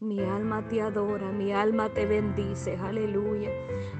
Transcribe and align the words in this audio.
Mi 0.00 0.20
alma 0.20 0.62
te 0.68 0.80
adora, 0.80 1.32
mi 1.32 1.52
alma 1.52 1.88
te 1.88 2.06
bendice, 2.06 2.76
aleluya. 2.76 3.50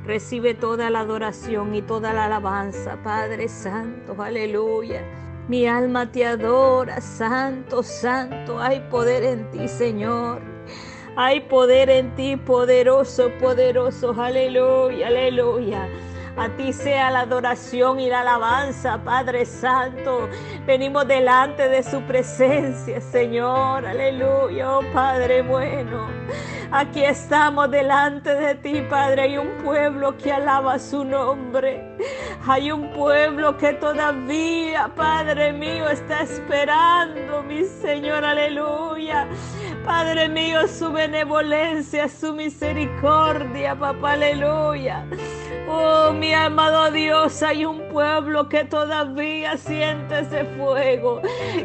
Recibe 0.05 0.55
toda 0.55 0.91
la 0.91 1.01
adoración 1.01 1.75
y 1.75 1.83
toda 1.83 2.13
la 2.13 2.27
alabanza, 2.27 3.03
Padre 3.03 3.49
Santo, 3.49 4.15
aleluya. 4.23 5.03
Mi 5.49 5.67
alma 5.67 6.13
te 6.13 6.25
adora, 6.25 7.01
Santo, 7.01 7.83
Santo, 7.83 8.61
hay 8.61 8.79
poder 8.93 9.25
en 9.25 9.51
ti, 9.51 9.67
Señor. 9.67 10.41
Hay 11.17 11.41
poder 11.41 11.91
en 11.91 12.15
ti, 12.15 12.37
poderoso, 12.37 13.33
poderoso, 13.41 14.13
aleluya, 14.13 15.09
aleluya. 15.09 15.89
A 16.39 16.49
ti 16.51 16.73
sea 16.73 17.11
la 17.11 17.21
adoración 17.23 17.99
y 17.99 18.09
la 18.09 18.21
alabanza, 18.21 19.03
Padre 19.03 19.45
Santo. 19.45 20.29
Venimos 20.67 21.09
delante 21.09 21.69
de 21.69 21.83
su 21.83 22.01
presencia, 22.03 23.01
Señor. 23.01 23.85
Aleluya, 23.85 24.79
oh 24.79 24.83
Padre 24.93 25.43
bueno. 25.43 26.07
Aquí 26.71 27.03
estamos 27.03 27.71
delante 27.73 28.35
de 28.35 28.55
ti, 28.55 28.83
Padre. 28.89 29.23
Hay 29.23 29.39
un 29.39 29.49
pueblo 29.65 30.17
que 30.17 30.31
alaba 30.31 30.79
su 30.79 31.05
nombre. 31.05 31.97
Hay 32.47 32.71
un 32.71 32.93
pueblo 32.93 33.57
que 33.57 33.73
todavía, 33.73 34.93
Padre 34.95 35.53
mío, 35.53 35.89
está 35.89 36.23
esperando, 36.23 37.43
mi 37.43 37.65
Señor. 37.65 38.25
Aleluya. 38.25 39.27
Padre 39.85 40.29
mío, 40.29 40.69
su 40.69 40.93
benevolencia, 40.93 42.09
su 42.09 42.33
misericordia, 42.33 43.75
papá. 43.75 44.13
Aleluya. 44.13 45.05
Oh, 45.71 46.13
mi 46.15 46.33
amado 46.33 46.91
Dios, 46.91 47.43
hay 47.43 47.67
un 47.67 47.91
pueblo 47.91 48.49
que 48.49 48.65
todavía 48.65 49.59
siente 49.59 50.21
ese 50.21 50.47
fuego, 50.57 51.21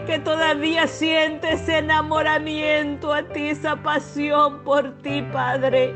que 0.06 0.20
todavía 0.20 0.88
siente 0.88 1.54
ese 1.54 1.78
enamoramiento 1.78 3.14
a 3.14 3.24
ti, 3.24 3.48
esa 3.48 3.78
pasión 3.78 4.62
por 4.66 4.92
ti, 5.02 5.22
Padre. 5.32 5.96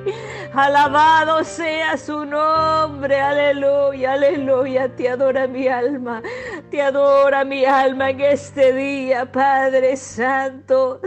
Alabado 0.54 1.44
sea 1.44 1.98
su 1.98 2.26
nombre, 2.26 3.20
aleluya, 3.20 4.14
aleluya. 4.14 4.88
Te 4.96 5.10
adora 5.10 5.46
mi 5.48 5.68
alma, 5.68 6.22
te 6.70 6.82
adora 6.82 7.46
mi 7.46 7.66
alma 7.66 8.10
en 8.10 8.22
este 8.22 8.74
día, 8.74 9.32
Padre 9.32 9.96
Santo. 9.96 11.00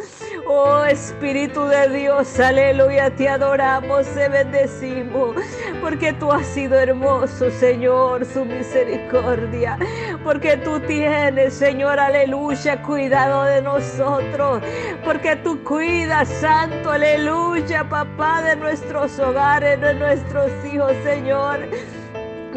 Oh 0.49 0.85
Espíritu 0.85 1.65
de 1.67 1.89
Dios, 1.89 2.39
aleluya, 2.41 3.15
te 3.15 3.29
adoramos, 3.29 4.07
te 4.15 4.29
bendecimos, 4.29 5.37
porque 5.81 6.13
tú 6.15 6.33
has 6.33 6.47
sido 6.47 6.79
hermoso, 6.79 7.51
Señor, 7.51 8.25
su 8.25 8.45
misericordia, 8.45 9.79
porque 10.25 10.57
tú 10.57 10.81
tienes, 10.81 11.55
Señor, 11.55 11.99
aleluya, 12.01 12.83
cuidado 12.83 13.45
de 13.45 13.63
nosotros, 13.63 14.63
porque 15.05 15.37
tú 15.37 15.63
cuidas, 15.63 16.29
Santo, 16.29 16.91
aleluya, 16.91 17.89
papá, 17.89 18.43
de 18.43 18.57
nuestros 18.57 19.19
hogares, 19.19 19.81
de 19.81 19.95
nuestros 19.95 20.51
hijos, 20.65 20.93
Señor. 21.05 21.61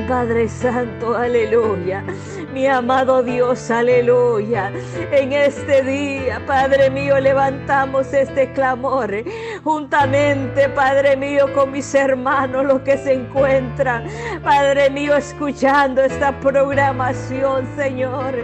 Padre 0.07 0.49
Santo, 0.49 1.15
aleluya. 1.15 2.03
Mi 2.51 2.67
amado 2.67 3.21
Dios, 3.23 3.69
aleluya. 3.69 4.71
En 5.11 5.31
este 5.31 5.83
día, 5.83 6.41
Padre 6.45 6.89
mío, 6.89 7.19
levantamos 7.19 8.11
este 8.13 8.51
clamor 8.53 9.23
juntamente, 9.63 10.67
Padre 10.69 11.15
mío, 11.15 11.51
con 11.53 11.71
mis 11.71 11.93
hermanos, 11.93 12.65
los 12.65 12.81
que 12.81 12.97
se 12.97 13.13
encuentran, 13.13 14.05
Padre 14.43 14.89
mío, 14.89 15.15
escuchando 15.15 16.01
esta 16.01 16.37
programación, 16.39 17.67
Señor. 17.75 18.35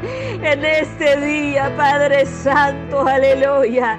En 0.42 0.64
este 0.64 1.18
día, 1.18 1.74
Padre 1.76 2.26
Santo, 2.26 3.08
aleluya. 3.08 3.98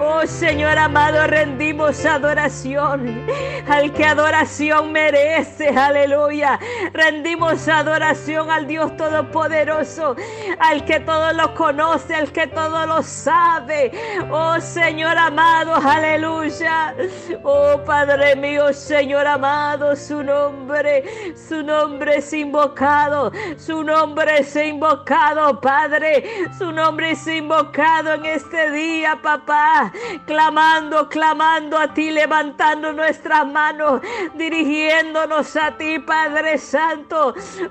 Oh 0.00 0.26
Señor 0.26 0.78
amado, 0.78 1.26
rendimos 1.26 2.04
adoración 2.06 3.26
al 3.68 3.92
que 3.92 4.04
adoración 4.04 4.92
merece, 4.92 5.68
aleluya. 5.68 6.58
Rendimos 6.92 7.66
adoración 7.68 8.50
al 8.50 8.66
Dios 8.66 8.94
Todopoderoso 8.96 10.14
al 10.58 10.84
que 10.84 11.00
todo 11.00 11.32
lo 11.32 11.54
conoce, 11.54 12.14
al 12.14 12.30
que 12.32 12.46
todo 12.48 12.86
lo 12.86 13.02
sabe. 13.02 13.90
Oh 14.30 14.60
Señor 14.60 15.16
amado, 15.16 15.74
aleluya. 15.74 16.94
Oh 17.42 17.80
Padre 17.84 18.36
mío, 18.36 18.72
Señor 18.72 19.26
amado, 19.26 19.96
su 19.96 20.22
nombre, 20.22 21.34
su 21.48 21.62
nombre 21.62 22.18
es 22.18 22.32
invocado, 22.32 23.32
su 23.56 23.82
nombre 23.82 24.40
es 24.40 24.54
invocado, 24.56 25.60
Padre, 25.60 26.24
su 26.58 26.70
nombre 26.72 27.12
es 27.12 27.26
invocado 27.26 28.14
en 28.14 28.26
este 28.26 28.70
día, 28.70 29.18
papá, 29.22 29.92
clamando, 30.26 31.08
clamando 31.08 31.78
a 31.78 31.92
ti, 31.94 32.10
levantando 32.10 32.92
nuestras 32.92 33.46
manos, 33.46 34.02
dirigiéndonos 34.34 35.56
a 35.56 35.70
ti, 35.76 35.98
Padre 35.98 36.58
Santo. 36.58 36.81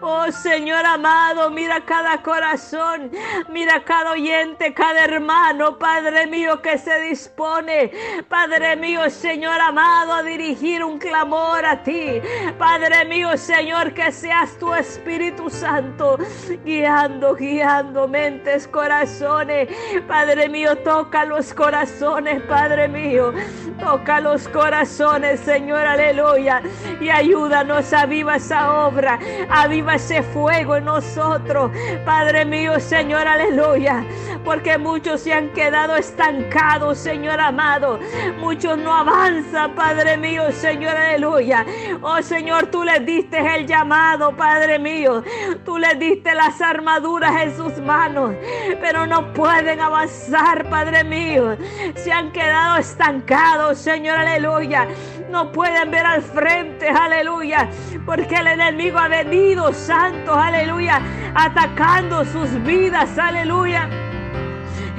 Oh 0.01 0.31
Señor 0.31 0.85
amado, 0.85 1.49
mira 1.51 1.81
cada 1.81 2.22
corazón, 2.22 3.11
mira 3.49 3.83
cada 3.83 4.11
oyente, 4.11 4.73
cada 4.73 5.03
hermano, 5.03 5.77
Padre 5.77 6.27
mío, 6.27 6.61
que 6.61 6.77
se 6.77 6.99
dispone, 7.01 7.91
Padre 8.29 8.75
mío, 8.75 9.09
Señor 9.09 9.59
amado, 9.59 10.13
a 10.13 10.23
dirigir 10.23 10.83
un 10.83 10.97
clamor 10.97 11.66
a 11.66 11.83
ti. 11.83 12.22
Padre 12.57 13.05
mío, 13.05 13.35
Señor, 13.38 13.94
que 13.94 14.11
seas 14.11 14.57
tu 14.57 14.73
Espíritu 14.73 15.49
Santo 15.49 16.17
guiando, 16.63 17.35
guiando 17.35 18.07
mentes, 18.07 18.67
corazones. 18.67 19.67
Padre 20.07 20.47
mío, 20.47 20.78
toca 20.78 21.25
los 21.25 21.53
corazones, 21.53 22.41
Padre 22.43 22.88
mío. 22.88 23.33
Toca 23.79 24.19
los 24.19 24.47
corazones, 24.47 25.39
Señor, 25.39 25.85
aleluya. 25.85 26.61
Y 26.99 27.09
ayúdanos, 27.09 27.91
aviva 27.93 28.35
esa 28.35 28.85
obra, 28.85 29.00
aviva 29.50 29.95
ese 29.95 30.23
fuego 30.23 30.75
en 30.75 30.85
nosotros. 30.85 31.72
Padre 32.06 32.45
mío, 32.45 32.79
Señor, 32.79 33.28
aleluya. 33.28 34.03
Porque 34.44 34.78
muchos 34.78 35.22
se 35.22 35.34
han 35.34 35.50
quedado 35.50 35.95
estancados, 35.95 36.97
Señor 36.97 37.40
amado. 37.40 38.00
Muchos 38.40 38.78
no 38.78 38.94
avanzan, 38.94 39.75
Padre 39.75 40.17
mío, 40.17 40.51
Señor, 40.51 40.95
aleluya. 40.95 41.66
Oh 42.01 42.22
Señor, 42.22 42.67
tú 42.67 42.84
les 42.84 43.06
diste 43.06 43.38
el 43.56 43.67
llamado, 43.67 44.35
Padre 44.35 44.79
mío. 44.79 45.23
Tú 45.63 45.78
les 45.78 45.97
diste 46.00 46.34
las 46.34 46.59
armaduras 46.61 47.41
en 47.41 47.56
sus 47.56 47.78
manos. 47.79 48.34
Pero 48.81 49.06
no 49.06 49.31
pueden 49.34 49.79
avanzar, 49.79 50.69
Padre 50.69 51.03
mío. 51.03 51.56
Se 51.95 52.11
han 52.11 52.31
quedado 52.31 52.78
estancados, 52.78 53.78
Señor, 53.78 54.17
aleluya. 54.17 54.88
No 55.31 55.52
pueden 55.52 55.90
ver 55.92 56.06
al 56.06 56.22
frente, 56.22 56.90
aleluya. 56.90 57.69
Porque 58.06 58.36
el 58.36 58.47
enemigo 58.47 59.00
ha 59.00 59.08
venido, 59.08 59.72
santo, 59.72 60.34
aleluya, 60.34 61.02
atacando 61.34 62.25
sus 62.25 62.62
vidas, 62.64 63.18
aleluya 63.18 64.10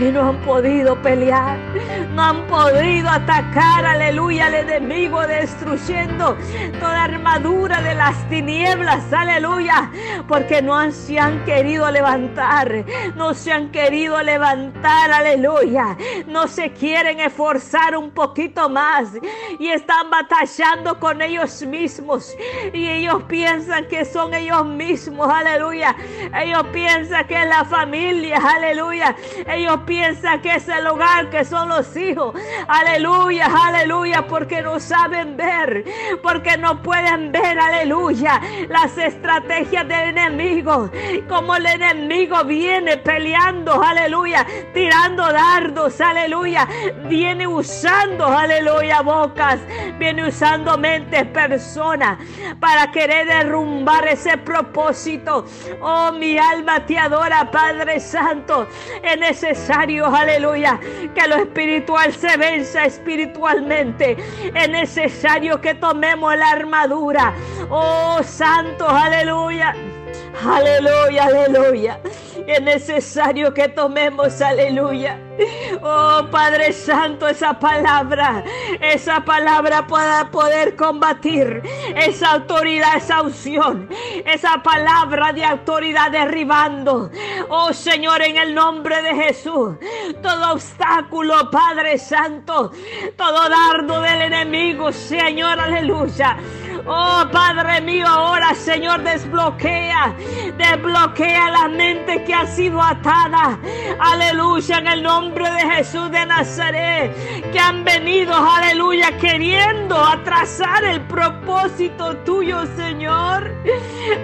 y 0.03 0.11
no 0.11 0.31
han 0.31 0.41
podido 0.41 1.01
pelear, 1.01 1.57
no 2.15 2.23
han 2.23 2.47
podido 2.49 3.09
atacar, 3.09 3.85
aleluya, 3.85 4.47
al 4.47 4.55
enemigo 4.55 5.25
destruyendo 5.27 6.37
toda 6.81 7.05
armadura 7.05 7.81
de 7.83 7.95
las 7.95 8.29
tinieblas, 8.29 9.13
aleluya, 9.13 9.91
porque 10.27 10.61
no 10.61 10.91
se 10.91 11.19
han 11.21 11.45
querido 11.45 11.91
levantar, 11.91 12.85
no 13.15 13.33
se 13.35 13.53
han 13.53 13.71
querido 13.71 14.21
levantar, 14.23 15.13
aleluya, 15.13 15.97
no 16.27 16.49
se 16.49 16.73
quieren 16.73 17.21
esforzar 17.21 17.97
un 17.97 18.11
poquito 18.11 18.69
más 18.69 19.11
y 19.59 19.69
están 19.69 20.11
batallando 20.11 20.99
con 20.99 21.23
ellos 21.23 21.63
mismos 21.63 22.35
y 22.73 22.89
ellos 22.89 23.23
piensan 23.29 23.87
que 23.87 24.05
son 24.05 24.35
ellos 24.35 24.65
mismos, 24.67 25.29
aleluya, 25.33 25.95
ellos 26.43 26.67
piensan 26.73 27.27
que 27.27 27.41
es 27.41 27.49
la 27.49 27.65
familia, 27.65 28.39
aleluya, 28.39 29.15
ellos 29.47 29.79
piensa 29.93 30.39
que 30.41 30.55
es 30.55 30.67
el 30.69 30.87
hogar, 30.87 31.29
que 31.29 31.45
son 31.45 31.69
los 31.69 31.95
hijos. 31.99 32.35
Aleluya, 32.67 33.47
aleluya, 33.63 34.27
porque 34.27 34.63
no 34.63 34.81
saben 34.81 35.37
ver, 35.37 35.85
porque 36.23 36.57
no 36.57 36.83
pueden 36.83 37.31
ver, 37.31 37.59
aleluya, 37.61 38.41
las 38.71 38.97
estrategias 38.97 39.87
del 39.87 40.17
enemigo. 40.17 40.91
Como 41.29 41.57
el 41.57 41.67
enemigo 41.67 42.43
viene 42.45 42.97
peleando, 42.97 43.83
aleluya, 43.83 44.47
tirando 44.73 45.31
dardos, 45.31 46.01
aleluya, 46.01 46.67
viene 47.07 47.47
usando, 47.47 48.27
aleluya, 48.27 49.03
bocas, 49.03 49.61
viene 49.99 50.27
usando 50.27 50.79
mentes, 50.79 51.27
personas 51.27 52.19
para 52.59 52.91
querer 52.91 53.27
derrumbar 53.27 54.09
ese 54.09 54.39
propósito. 54.39 55.45
Oh, 55.83 56.13
mi 56.13 56.39
alma 56.39 56.87
te 56.87 56.97
adora, 56.99 57.51
Padre 57.51 58.01
Santo. 58.01 58.67
Es 59.03 59.21
necesario 59.21 59.72
aleluya, 59.73 60.79
que 61.15 61.29
lo 61.29 61.37
espiritual 61.37 62.13
se 62.13 62.37
venza 62.37 62.85
espiritualmente. 62.85 64.17
Es 64.55 64.69
necesario 64.69 65.61
que 65.61 65.75
tomemos 65.75 66.37
la 66.37 66.51
armadura. 66.51 67.35
Oh, 67.71 68.21
santos, 68.23 68.89
aleluya. 68.91 69.75
Aleluya, 70.45 71.25
aleluya. 71.25 72.01
Es 72.47 72.61
necesario 72.63 73.55
que 73.55 73.69
tomemos, 73.69 74.41
aleluya 74.41 75.19
Oh 75.83 76.29
Padre 76.31 76.73
Santo, 76.73 77.27
esa 77.27 77.59
palabra, 77.59 78.45
esa 78.81 79.25
palabra 79.25 79.87
pueda 79.87 80.31
poder 80.31 80.77
combatir 80.77 81.63
esa 81.97 82.33
autoridad, 82.33 82.97
esa 82.97 83.23
unción, 83.23 83.89
esa 84.25 84.63
palabra 84.63 85.33
de 85.33 85.45
autoridad 85.45 86.11
derribando. 86.11 87.11
Oh 87.49 87.73
Señor, 87.73 88.23
en 88.23 88.37
el 88.37 88.55
nombre 88.55 89.03
de 89.03 89.15
Jesús, 89.15 89.77
todo 90.23 90.53
obstáculo, 90.53 91.51
Padre 91.51 91.99
Santo, 91.99 92.71
todo 93.17 93.49
dardo 93.49 94.01
del 94.03 94.23
enemigo, 94.23 94.93
Señor, 94.93 95.59
aleluya 95.59 96.37
Oh 96.85 97.25
Padre 97.31 97.81
mío, 97.81 98.07
ahora 98.09 98.55
Señor, 98.55 99.03
desbloquea, 99.03 100.15
desbloquea 100.57 101.51
la 101.51 101.69
mente 101.69 102.25
que 102.25 102.35
ha 102.35 102.45
sido 102.45 102.83
atada. 102.83 103.57
Aleluya, 104.01 104.79
en 104.79 104.87
el 104.89 105.03
nombre 105.03 105.49
de 105.49 105.61
Jesús 105.77 106.11
de 106.11 106.27
Nazaret, 106.27 107.53
que 107.53 107.59
han 107.59 107.85
venido, 107.85 108.35
aleluya, 108.35 109.17
queriendo 109.19 109.97
atrasar 109.97 110.83
el 110.85 111.01
propósito 111.03 112.17
tuyo, 112.19 112.67
Señor. 112.75 113.55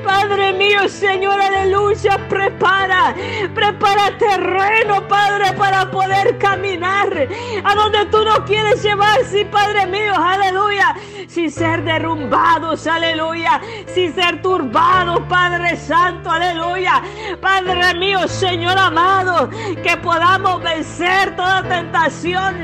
Padre 0.05 0.52
mío, 0.55 0.88
Señor, 0.88 1.40
aleluya, 1.40 2.19
prepara, 2.28 3.14
prepara 3.69 4.17
terreno, 4.17 5.06
Padre, 5.09 5.53
para 5.53 5.91
poder 5.91 6.38
caminar. 6.38 7.29
A 7.65 7.75
donde 7.75 8.06
tú 8.06 8.25
no 8.25 8.44
quieres 8.44 8.82
llevar, 8.82 9.25
sí, 9.25 9.44
Padre 9.44 9.87
mío, 9.87 10.15
aleluya, 10.17 10.94
sin 11.29 11.50
ser 11.50 11.82
derrumbado 11.85 12.75
aleluya, 12.91 13.61
sin 13.94 14.15
ser 14.15 14.41
turbados, 14.43 15.20
Padre 15.29 15.76
Santo, 15.76 16.31
aleluya. 16.31 17.03
Padre 17.41 17.94
mío, 17.94 18.26
Señor 18.26 18.79
amado, 18.79 19.50
que 19.82 19.97
podamos 19.99 20.62
vencer 20.62 21.37
toda 21.37 21.62
tentación, 21.62 22.55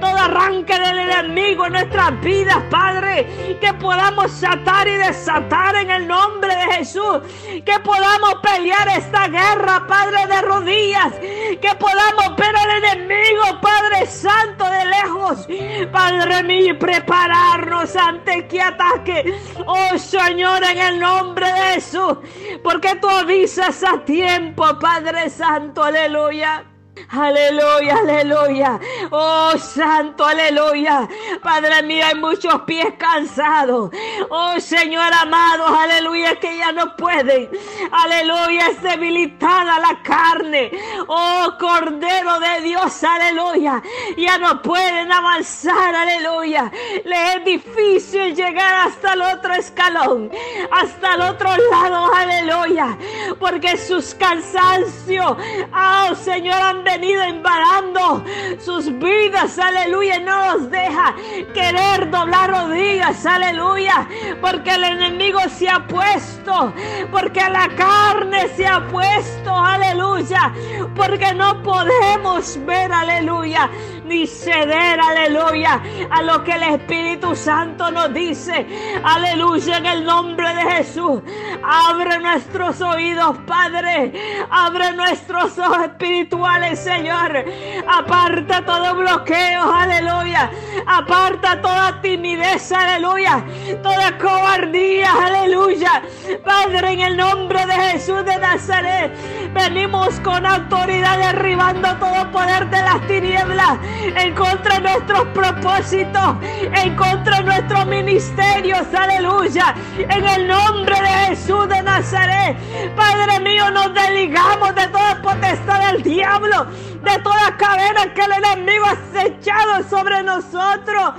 todo 0.00 0.16
arranque 0.16 0.78
del 0.78 0.98
enemigo 0.98 1.66
en 1.66 1.72
nuestras 1.72 2.20
vidas, 2.20 2.58
Padre, 2.70 3.58
que 3.60 3.72
podamos 3.74 4.42
atar 4.44 4.86
y 4.88 4.96
desatar 4.96 5.76
en 5.76 5.90
el 5.90 6.06
nombre 6.06 6.54
de 6.54 6.74
Jesús, 6.74 7.20
que 7.64 7.78
podamos 7.82 8.34
pelear 8.42 8.88
esta 8.88 9.28
guerra, 9.28 9.86
Padre, 9.86 10.26
de 10.26 10.42
rodillas, 10.50 11.14
que 11.14 11.74
podamos 11.78 12.36
ver 12.36 12.54
al 12.56 12.84
enemigo, 12.84 13.60
Padre 13.60 14.06
Santo, 14.06 14.64
de 14.64 14.84
lejos, 14.86 15.48
Padre 15.92 16.42
mío, 16.42 16.78
prepararnos 16.78 17.94
ante 17.96 18.46
que 18.48 18.60
ataque 18.60 19.34
Oh 19.66 19.98
Señor, 19.98 20.62
en 20.64 20.78
el 20.78 21.00
nombre 21.00 21.46
de 21.46 21.60
Jesús. 21.74 22.18
Porque 22.62 22.96
tú 22.96 23.08
avisas 23.08 23.82
a 23.84 24.04
tiempo, 24.04 24.64
Padre 24.78 25.30
Santo. 25.30 25.82
Aleluya. 25.84 26.69
Aleluya, 27.08 27.98
aleluya. 27.98 28.80
Oh, 29.10 29.52
santo, 29.58 30.24
aleluya. 30.24 31.08
Padre 31.42 31.82
mío, 31.82 32.04
hay 32.06 32.14
muchos 32.14 32.62
pies 32.62 32.94
cansados. 32.98 33.90
Oh, 34.28 34.58
Señor 34.60 35.12
amado, 35.14 35.66
aleluya, 35.66 36.36
que 36.36 36.56
ya 36.56 36.72
no 36.72 36.96
pueden. 36.96 37.50
Aleluya, 37.90 38.68
es 38.68 38.82
debilitada 38.82 39.78
la 39.80 40.02
carne. 40.02 40.70
Oh, 41.08 41.54
Cordero 41.58 42.38
de 42.40 42.60
Dios, 42.62 43.02
aleluya. 43.02 43.82
Ya 44.16 44.38
no 44.38 44.62
pueden 44.62 45.10
avanzar, 45.10 45.94
aleluya. 45.94 46.70
Le 47.04 47.34
es 47.34 47.44
difícil 47.44 48.34
llegar 48.34 48.86
hasta 48.86 49.14
el 49.14 49.22
otro 49.22 49.54
escalón, 49.54 50.30
hasta 50.70 51.14
el 51.14 51.22
otro 51.22 51.50
lado, 51.70 52.12
aleluya. 52.14 52.96
Porque 53.38 53.76
sus 53.76 54.14
cansancios, 54.14 55.36
oh, 55.74 56.14
Señor, 56.14 56.60
han 56.60 56.84
venido 56.90 57.22
embarando 57.22 58.24
sus 58.58 58.86
vidas, 58.98 59.58
aleluya, 59.58 60.18
no 60.20 60.52
los 60.52 60.70
deja 60.70 61.14
querer 61.54 62.10
doblar 62.10 62.50
rodillas, 62.50 63.24
aleluya, 63.24 64.08
porque 64.40 64.74
el 64.74 64.84
enemigo 64.84 65.40
se 65.48 65.68
ha 65.68 65.86
puesto, 65.86 66.72
porque 67.10 67.40
la 67.48 67.68
carne 67.76 68.48
se 68.56 68.66
ha 68.66 68.86
puesto, 68.88 69.54
aleluya, 69.54 70.52
porque 70.96 71.32
no 71.34 71.62
podemos 71.62 72.58
ver, 72.66 72.92
aleluya, 72.92 73.70
ni 74.04 74.26
ceder, 74.26 75.00
aleluya, 75.00 75.80
a 76.10 76.22
lo 76.22 76.42
que 76.42 76.52
el 76.52 76.62
Espíritu 76.64 77.36
Santo 77.36 77.90
nos 77.92 78.12
dice, 78.12 78.66
aleluya, 79.04 79.78
en 79.78 79.86
el 79.86 80.04
nombre 80.04 80.52
de 80.54 80.62
Jesús. 80.62 81.22
Abre 81.62 82.18
nuestros 82.18 82.80
oídos, 82.80 83.36
Padre, 83.46 84.12
abre 84.50 84.92
nuestros 84.92 85.56
ojos 85.58 85.84
espirituales, 85.84 86.79
Señor. 86.82 87.44
Aparta 87.86 88.64
todo 88.64 88.94
bloqueo, 88.94 89.72
aleluya. 89.72 90.50
Aparta 90.86 91.60
toda 91.60 92.00
timidez, 92.00 92.72
aleluya. 92.72 93.44
Toda 93.82 94.16
cobardía, 94.18 95.12
aleluya. 95.12 96.02
Padre, 96.44 96.92
en 96.92 97.00
el 97.00 97.16
nombre 97.16 97.64
de 97.66 97.72
Jesús 97.72 98.24
de 98.24 98.36
Nazaret, 98.38 99.12
venimos 99.52 100.18
con 100.20 100.46
autoridad 100.46 101.18
derribando 101.18 101.96
todo 101.96 102.30
poder 102.30 102.68
de 102.70 102.82
las 102.82 103.06
tinieblas 103.06 103.78
en 104.16 104.34
contra 104.34 104.76
de 104.76 104.80
nuestros 104.80 105.26
propósitos, 105.28 106.36
en 106.74 106.96
contra 106.96 107.38
de 107.38 107.44
nuestros 107.44 107.86
ministerios, 107.86 108.86
aleluya. 108.94 109.74
En 109.98 110.26
el 110.26 110.48
nombre 110.48 110.94
de 111.00 111.08
Jesús 111.26 111.68
de 111.68 111.82
Nazaret, 111.82 112.56
Padre 112.96 113.40
mío, 113.40 113.70
nos 113.70 113.92
desligamos 113.94 114.74
de 114.74 114.86
toda 114.88 115.20
potestad 115.22 115.92
del 115.92 116.02
diablo, 116.02 116.66
de 117.02 117.22
toda 117.22 117.56
cadena 117.56 118.12
que 118.14 118.20
el 118.22 118.32
enemigo 118.32 118.84
ha 118.86 119.22
echado 119.24 119.88
sobre 119.88 120.22
nosotros. 120.22 121.14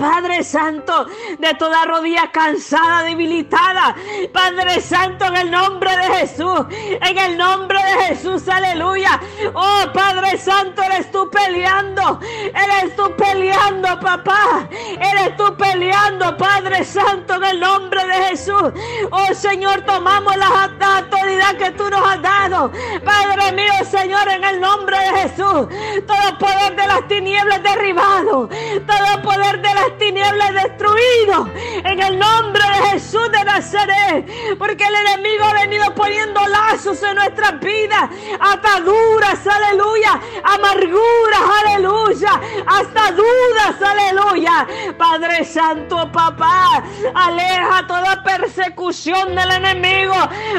Padre 0.00 0.42
Santo, 0.42 1.06
de 1.38 1.54
toda 1.54 1.84
rodilla 1.84 2.32
cansada, 2.32 3.02
debilitada. 3.02 3.94
Padre 4.32 4.80
Santo, 4.80 5.26
en 5.26 5.36
el 5.36 5.50
nombre 5.50 5.94
de 5.94 6.04
Jesús, 6.16 6.60
en 6.70 7.18
el 7.18 7.36
nombre 7.36 7.78
de 7.82 8.04
Jesús, 8.06 8.48
aleluya. 8.48 9.20
Oh 9.52 9.82
Padre 9.92 10.38
Santo, 10.38 10.82
eres 10.82 11.10
tú 11.10 11.28
peleando, 11.30 12.18
eres 12.22 12.96
tú 12.96 13.14
peleando, 13.14 14.00
papá. 14.00 14.68
Eres 14.98 15.36
tú 15.36 15.54
peleando, 15.56 16.36
Padre 16.36 16.84
Santo, 16.84 17.34
en 17.34 17.44
el 17.44 17.60
nombre 17.60 18.04
de 18.06 18.14
Jesús. 18.28 18.72
Oh 19.10 19.34
Señor, 19.34 19.82
tomamos 19.82 20.34
la, 20.36 20.70
autoridad 20.96 21.56
que 21.56 21.70
tú 21.72 21.88
nos 21.90 22.06
has 22.06 22.22
dado. 22.22 22.70
Padre 23.04 23.52
mío, 23.52 23.72
Señor, 23.90 24.28
en 24.30 24.44
el 24.44 24.60
nombre 24.60 24.96
de 24.98 25.20
Jesús. 25.20 25.66
Todo 26.06 26.38
poder 26.38 26.76
de 26.76 26.86
las 26.86 27.06
tinieblas 27.08 27.62
derribado. 27.62 28.48
Todo 28.86 29.22
poder 29.22 29.60
de 29.60 29.74
las 29.90 29.98
tinieblas 29.98 30.54
destruido 30.54 31.48
en 31.84 32.00
el 32.00 32.18
nombre 32.18 32.62
de 32.62 32.90
Jesús 32.90 33.30
de 33.30 33.44
Nazaret. 33.44 34.56
Porque 34.58 34.84
el 34.84 34.94
enemigo 34.94 35.44
ha 35.44 35.54
venido 35.54 35.94
poniendo 35.94 36.40
lazos 36.46 37.02
en 37.02 37.16
nuestras 37.16 37.58
vidas, 37.60 38.10
ataduras, 38.40 39.46
aleluya, 39.46 40.20
amarguras, 40.44 41.40
aleluya, 41.64 42.40
hasta 42.66 43.12
dudas, 43.12 43.82
aleluya. 43.82 44.66
Padre 44.98 45.44
Santo, 45.44 46.10
papá, 46.12 46.82
aleja 47.14 47.86
toda 47.86 48.22
persecución 48.22 49.34
del 49.34 49.52
enemigo. 49.52 50.14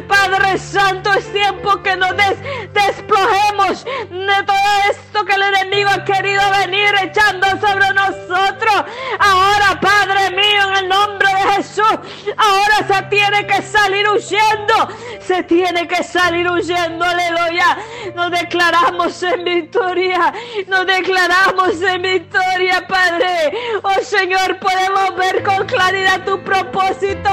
Padre 0.07 0.57
Santo, 0.57 1.13
es 1.13 1.31
tiempo 1.31 1.81
que 1.83 1.95
nos 1.95 2.15
des 2.17 2.37
despojemos 2.73 3.85
de 3.85 4.43
todo 4.45 4.57
esto 4.89 5.25
que 5.25 5.33
el 5.33 5.41
enemigo 5.41 5.89
ha 5.89 6.03
querido 6.03 6.41
venir 6.59 6.89
echando 7.01 7.47
sobre 7.59 7.93
nosotros. 7.93 8.85
Ahora, 9.19 9.79
Padre 9.79 10.31
mío, 10.31 10.69
en 10.69 10.77
el 10.83 10.89
nombre 10.89 11.27
de 11.29 11.53
Jesús, 11.53 11.99
ahora 12.37 12.87
se 12.87 13.03
que 13.45 13.61
salir 13.61 14.07
huyendo. 14.09 14.89
Se 15.19 15.43
tiene 15.43 15.87
que 15.87 16.03
salir 16.03 16.49
huyendo, 16.49 17.03
aleluya. 17.05 17.77
Nos 18.15 18.31
declaramos 18.31 19.21
en 19.23 19.43
victoria. 19.43 20.33
Nos 20.67 20.85
declaramos 20.85 21.81
en 21.81 22.01
victoria, 22.01 22.85
Padre. 22.87 23.53
Oh 23.83 24.01
Señor, 24.03 24.57
podemos 24.59 25.15
ver 25.15 25.43
con 25.43 25.65
claridad 25.67 26.23
tu 26.25 26.41
propósito. 26.43 27.29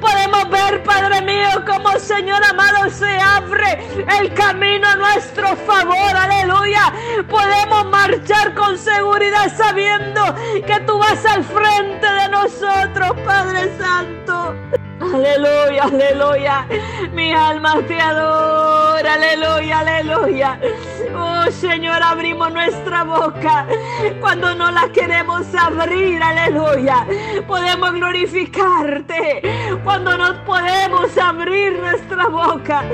Podemos 0.00 0.48
ver, 0.50 0.82
Padre 0.82 1.22
mío, 1.22 1.48
como 1.66 1.98
Señor 1.98 2.42
amado 2.44 2.90
se 2.90 3.18
abre 3.18 3.84
el 4.18 4.32
camino 4.34 4.86
a 4.88 4.96
nuestro 4.96 5.56
favor, 5.56 6.16
aleluya. 6.16 6.92
Podemos 7.28 7.86
marchar 7.86 8.54
con 8.54 8.78
seguridad 8.78 9.52
sabiendo 9.56 10.22
que 10.66 10.80
tú 10.86 10.98
vas 10.98 11.24
al 11.26 11.44
frente 11.44 12.06
de 12.06 12.28
nosotros, 12.28 13.12
Padre 13.24 13.70
Santo. 13.78 14.83
Aleluya, 15.14 15.84
aleluya. 15.84 16.66
Mi 17.12 17.32
alma 17.32 17.74
te 17.86 18.00
adora. 18.00 19.14
Aleluya, 19.14 19.78
aleluya. 19.78 20.58
Oh 21.16 21.50
Señor, 21.50 22.02
abrimos 22.02 22.52
nuestra 22.52 23.04
boca 23.04 23.66
cuando 24.20 24.54
no 24.54 24.70
la 24.70 24.88
queremos 24.88 25.46
abrir. 25.54 26.22
Aleluya. 26.22 27.06
Podemos 27.46 27.92
glorificarte 27.92 29.42
cuando 29.84 30.16
no 30.16 30.44
podemos 30.44 31.16
abrir 31.18 31.78
nuestra 31.78 32.26
boca. 32.28 32.84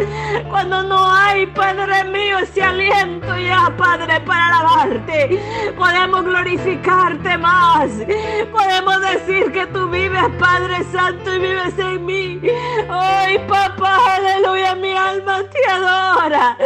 Cuando 0.48 0.82
no 0.82 1.12
hay, 1.12 1.46
Padre 1.46 2.04
mío, 2.04 2.38
ese 2.38 2.62
aliento 2.62 3.36
ya, 3.38 3.72
Padre, 3.76 4.20
para 4.20 4.48
alabarte. 4.48 5.72
Podemos 5.76 6.24
glorificarte 6.24 7.38
más. 7.38 7.90
Podemos 8.52 9.00
decir 9.00 9.52
que 9.52 9.66
tú 9.66 9.88
vives, 9.88 10.24
Padre 10.38 10.84
Santo, 10.92 11.34
y 11.34 11.38
vives 11.38 11.78
en 11.78 12.04
mí. 12.04 12.40
Ay, 12.88 13.38
papá, 13.48 13.98
aleluya, 14.16 14.74
mi 14.74 14.92
alma 14.92 15.42
te 15.44 15.70
adora. 15.70 16.56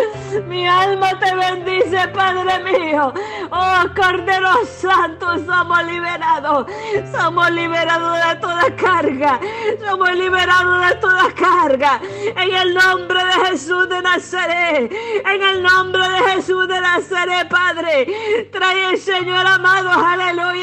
Mi 0.48 0.66
alma 0.66 1.18
te 1.18 1.34
bendice, 1.50 2.08
Padre 2.08 2.58
mío. 2.64 3.12
Oh, 3.50 3.84
Cordero 3.94 4.64
Santo, 4.66 5.26
somos 5.44 5.84
liberados. 5.84 6.66
Somos 7.12 7.50
liberados 7.50 8.18
de 8.26 8.36
toda 8.36 8.76
carga. 8.76 9.40
Somos 9.84 10.12
liberados 10.14 10.88
de 10.88 10.94
toda 10.96 11.32
carga. 11.34 12.00
En 12.36 12.54
el 12.54 12.74
nombre 12.74 13.24
de 13.24 13.46
Jesús 13.46 13.88
de 13.88 14.02
Nazaret. 14.02 14.92
En 15.24 15.42
el 15.42 15.62
nombre 15.62 16.08
de 16.08 16.18
Jesús 16.32 16.68
de 16.68 16.80
Nazaret, 16.80 17.48
Padre. 17.48 18.48
Trae, 18.50 18.96
Señor 18.96 19.46
amado, 19.46 19.90
aleluya. 19.90 20.53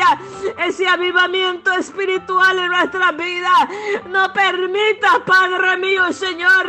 Ese 0.65 0.87
avivamiento 0.87 1.71
espiritual 1.73 2.59
en 2.59 2.67
nuestra 2.67 3.11
vida. 3.11 3.69
No 4.09 4.31
permita, 4.33 5.23
Padre 5.25 5.77
mío, 5.77 6.11
Señor, 6.13 6.67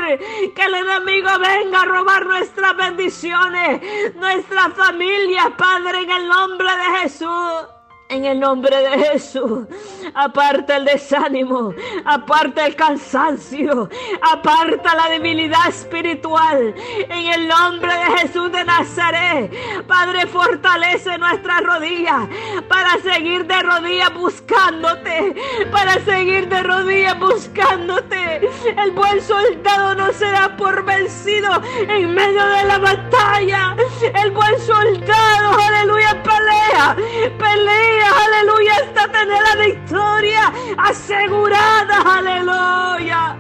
que 0.54 0.62
el 0.62 0.74
enemigo 0.74 1.30
venga 1.38 1.82
a 1.82 1.84
robar 1.84 2.26
nuestras 2.26 2.76
bendiciones, 2.76 4.14
nuestra 4.14 4.70
familia, 4.70 5.52
Padre, 5.56 6.02
en 6.02 6.10
el 6.10 6.28
nombre 6.28 6.68
de 6.68 6.98
Jesús. 7.00 7.71
En 8.12 8.26
el 8.26 8.40
nombre 8.40 8.76
de 8.76 9.04
Jesús, 9.06 9.66
aparta 10.12 10.76
el 10.76 10.84
desánimo, 10.84 11.72
aparta 12.04 12.66
el 12.66 12.76
cansancio, 12.76 13.88
aparta 14.20 14.94
la 14.94 15.08
debilidad 15.08 15.66
espiritual. 15.70 16.74
En 17.08 17.26
el 17.28 17.48
nombre 17.48 17.90
de 17.90 18.18
Jesús 18.18 18.52
de 18.52 18.64
Nazaret, 18.66 19.50
Padre, 19.86 20.26
fortalece 20.26 21.16
nuestras 21.16 21.62
rodillas 21.62 22.28
para 22.68 22.98
seguir 22.98 23.46
de 23.46 23.62
rodillas 23.62 24.12
buscándote, 24.12 25.34
para 25.72 25.94
seguir 26.04 26.50
de 26.50 26.62
rodillas 26.64 27.18
buscándote. 27.18 28.46
El 28.76 28.90
buen 28.90 29.22
soldado 29.22 29.94
no 29.94 30.12
será 30.12 30.54
por 30.58 30.84
vencido 30.84 31.62
en 31.88 32.14
medio 32.14 32.44
de 32.44 32.64
la 32.64 32.76
batalla. 32.76 33.74
El 34.22 34.32
buen 34.32 34.60
soldado, 34.60 35.58
aleluya, 35.58 36.22
pelea, 36.22 36.96
pelea 37.38 38.01
aleluya, 38.24 38.72
hasta 38.74 39.12
tener 39.12 39.42
la 39.42 39.64
victoria 39.64 40.52
asegurada, 40.78 42.02
aleluya. 42.18 43.36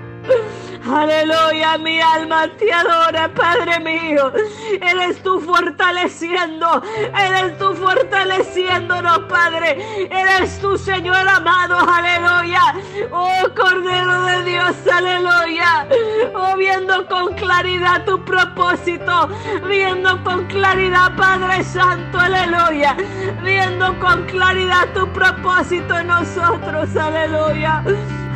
Aleluya, 0.84 1.78
mi 1.78 2.00
alma 2.00 2.48
te 2.58 2.72
adora, 2.72 3.28
Padre 3.32 3.78
mío. 3.80 4.32
Eres 4.80 5.22
tú 5.22 5.40
fortaleciendo, 5.40 6.82
eres 7.16 7.56
tú 7.58 7.74
fortaleciéndonos, 7.74 9.20
Padre. 9.28 10.08
Eres 10.10 10.58
tú, 10.60 10.76
Señor 10.76 11.28
amado, 11.28 11.78
aleluya. 11.78 12.74
Oh, 13.12 13.48
Cordero 13.54 14.22
de 14.24 14.44
Dios, 14.44 14.74
aleluya. 14.92 15.86
Oh, 16.34 16.56
viendo 16.56 17.06
con 17.06 17.32
claridad 17.34 18.04
tu 18.04 18.24
propósito, 18.24 19.28
viendo 19.68 20.22
con 20.24 20.46
claridad, 20.46 21.14
Padre 21.16 21.62
Santo, 21.62 22.18
aleluya. 22.18 22.96
Viendo 23.42 23.98
con 24.00 24.24
claridad 24.24 24.88
tu 24.94 25.06
propósito 25.12 25.96
en 25.98 26.08
nosotros, 26.08 26.96
aleluya. 26.96 27.84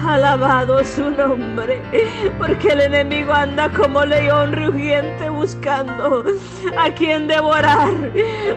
Alabado 0.07 0.85
su 0.85 1.11
nombre, 1.11 1.83
porque 2.39 2.69
el 2.69 2.83
enemigo 2.83 3.33
anda 3.33 3.69
como 3.71 4.05
león 4.05 4.53
rugiente 4.53 5.29
buscando 5.29 6.25
a 6.79 6.91
quien 6.93 7.27
devorar, 7.27 7.91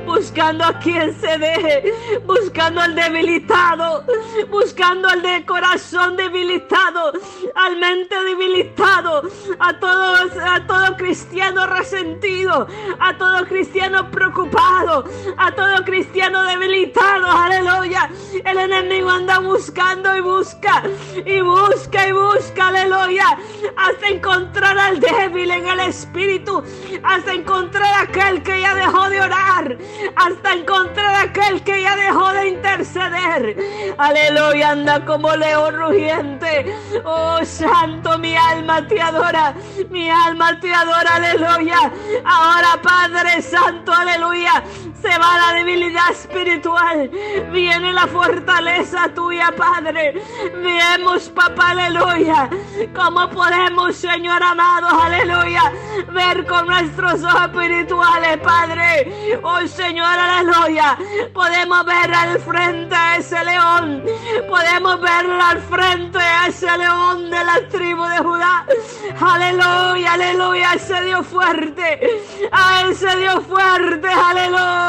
buscando 0.05 0.63
a 0.63 0.77
quien 0.77 1.19
se 1.19 1.39
deje, 1.39 1.91
buscando 2.25 2.81
al 2.81 2.93
debilitado, 2.93 4.05
buscando 4.51 5.09
al 5.09 5.23
de 5.23 5.43
corazón 5.45 6.15
debilitado, 6.15 7.13
al 7.55 7.77
mente 7.77 8.15
debilitado, 8.25 9.23
a 9.57 9.73
todos, 9.79 10.31
a 10.37 10.67
todo 10.67 10.95
cristiano 10.97 11.65
resentido, 11.65 12.67
a 12.99 13.17
todo 13.17 13.45
cristiano 13.47 14.09
preocupado, 14.11 15.03
a 15.37 15.51
todo 15.51 15.83
cristiano 15.83 16.43
debilitado, 16.43 17.27
aleluya. 17.27 18.07
El 18.45 18.59
enemigo 18.59 19.09
anda 19.09 19.39
buscando 19.39 20.15
y 20.15 20.21
busca 20.21 20.83
y 21.25 21.38
busca 21.41 22.07
y 22.07 22.11
busca, 22.11 22.67
aleluya, 22.67 23.37
hasta 23.77 24.07
encontrar 24.07 24.77
al 24.77 24.99
débil 24.99 25.51
en 25.51 25.67
el 25.67 25.79
espíritu, 25.81 26.63
hasta 27.03 27.33
encontrar 27.33 28.03
aquel 28.03 28.43
que 28.43 28.61
ya 28.61 28.75
dejó 28.75 29.09
de 29.09 29.21
orar, 29.21 29.77
hasta 30.15 30.53
encontrar 30.53 31.27
aquel 31.27 31.63
que 31.63 31.81
ya 31.81 31.95
dejó 31.95 32.31
de 32.33 32.49
interceder. 32.49 33.95
Aleluya, 33.97 34.71
anda 34.71 35.05
como 35.05 35.35
león 35.35 35.75
rugiente. 35.75 36.75
Oh, 37.03 37.39
santo, 37.43 38.17
mi 38.17 38.35
alma 38.35 38.87
te 38.87 39.01
adora, 39.01 39.53
mi 39.89 40.09
alma 40.09 40.59
te 40.59 40.73
adora, 40.73 41.15
aleluya. 41.15 41.91
Ahora, 42.25 42.79
Padre 42.81 43.41
Santo, 43.41 43.93
aleluya, 43.93 44.63
se 45.01 45.17
va 45.17 45.37
la 45.37 45.53
debilidad 45.53 46.11
espiritual, 46.11 47.09
viene 47.51 47.93
la 47.93 48.07
fortaleza 48.07 49.09
tuya, 49.13 49.53
Padre. 49.55 50.13
Vemos, 50.53 51.29
papá, 51.29 51.69
aleluya, 51.69 52.49
cómo 52.95 53.29
podemos, 53.29 53.95
Señor 53.95 54.41
amado, 54.43 54.87
aleluya, 54.87 55.71
ver 56.11 56.45
con 56.45 56.67
nuestros 56.67 57.23
ojos 57.23 57.41
espirituales, 57.43 58.37
Padre. 58.37 59.39
Oh, 59.43 59.65
Señor, 59.67 60.07
aleluya, 60.07 60.97
podemos 61.33 61.85
ver 61.85 62.13
al 62.13 62.39
frente 62.39 62.95
a 62.95 63.17
ese 63.17 63.43
león, 63.43 64.03
podemos 64.47 64.99
ver 65.01 65.25
al 65.29 65.61
frente 65.61 66.19
a 66.19 66.47
ese 66.47 66.77
león 66.77 67.29
de 67.29 67.43
la 67.43 67.67
tribu 67.69 68.03
de 68.03 68.17
Judá. 68.17 68.65
Aleluya, 69.19 70.13
aleluya, 70.13 70.73
ese 70.73 71.01
Dios 71.03 71.25
fuerte, 71.27 72.21
a 72.51 72.81
ese 72.89 73.15
Dios 73.17 73.45
fuerte, 73.45 74.07
aleluya, 74.07 74.88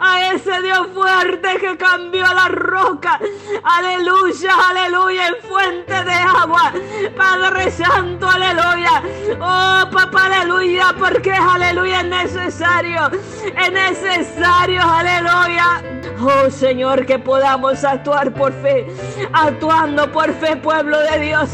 a 0.00 0.32
ese 0.32 0.62
Dios 0.62 0.88
fuerte 0.94 1.56
que 1.60 1.76
cambió 1.76 2.22
la 2.22 2.48
roca, 2.48 3.18
aleluya, 3.62 4.54
aleluya, 4.68 5.28
en 5.28 5.36
fuente 5.48 6.04
de 6.04 6.12
agua, 6.12 6.72
Padre 7.16 7.70
Santo, 7.70 8.28
aleluya, 8.28 9.02
oh 9.40 9.90
papá, 9.90 10.26
aleluya, 10.26 10.94
porque 10.98 11.32
aleluya 11.32 12.00
es 12.00 12.06
necesario, 12.06 13.10
es 13.56 13.72
necesario, 13.72 14.82
aleluya. 14.82 15.97
Oh 16.20 16.50
Señor, 16.50 17.06
que 17.06 17.16
podamos 17.18 17.84
actuar 17.84 18.32
por 18.32 18.52
fe, 18.52 18.86
actuando 19.32 20.10
por 20.10 20.32
fe, 20.34 20.56
pueblo 20.56 20.98
de 20.98 21.20
Dios. 21.20 21.48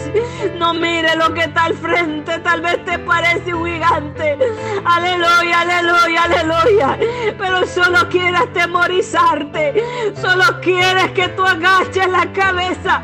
No 0.59 0.73
mire 0.73 1.15
lo 1.17 1.35
que 1.35 1.43
está 1.43 1.65
al 1.65 1.75
frente, 1.75 2.39
tal 2.39 2.63
vez 2.63 2.83
te 2.87 2.99
parece 3.01 3.53
un 3.53 3.67
gigante. 3.67 4.39
Aleluya, 4.85 5.61
aleluya, 5.61 6.23
aleluya. 6.23 6.99
Pero 7.37 7.67
solo 7.67 8.09
quieres 8.09 8.51
temorizarte, 8.55 9.85
solo 10.21 10.45
quieres 10.63 11.11
que 11.11 11.29
tú 11.29 11.45
agaches 11.45 12.09
la 12.09 12.33
cabeza, 12.33 13.03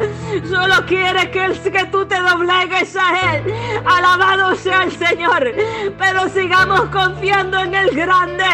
solo 0.49 0.87
quieres 0.87 1.29
que, 1.29 1.71
que 1.71 1.85
tú 1.87 2.07
te 2.07 2.19
doblegues 2.21 2.97
a 2.97 3.37
Él. 3.37 3.55
Alabado 3.85 4.55
sea 4.55 4.85
el 4.85 4.93
Señor. 4.93 5.53
Pero 5.99 6.29
sigamos 6.31 6.87
confiando 6.87 7.59
en 7.59 7.75
el 7.75 7.91
grande, 7.91 8.45